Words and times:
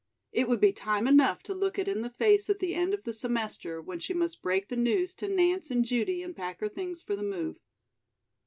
It 0.31 0.49
would 0.49 0.59
be 0.59 0.73
time 0.73 1.07
enough 1.07 1.43
to 1.43 1.53
look 1.53 1.77
it 1.77 1.87
in 1.87 2.01
the 2.01 2.09
face 2.09 2.49
at 2.49 2.57
the 2.57 2.73
end 2.73 2.95
of 2.95 3.03
the 3.03 3.13
semester, 3.13 3.79
when 3.79 3.99
she 3.99 4.15
must 4.15 4.41
break 4.41 4.67
the 4.67 4.75
news 4.75 5.13
to 5.17 5.27
Nance 5.27 5.69
and 5.69 5.85
Judy 5.85 6.23
and 6.23 6.35
pack 6.35 6.59
her 6.61 6.69
things 6.69 7.03
for 7.03 7.15
the 7.15 7.21
move. 7.21 7.59